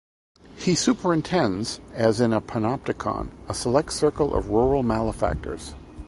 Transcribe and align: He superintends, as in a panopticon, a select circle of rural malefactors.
He 0.57 0.73
superintends, 0.73 1.79
as 1.93 2.19
in 2.19 2.33
a 2.33 2.41
panopticon, 2.41 3.29
a 3.47 3.53
select 3.53 3.93
circle 3.93 4.33
of 4.33 4.49
rural 4.49 4.81
malefactors. 4.81 5.75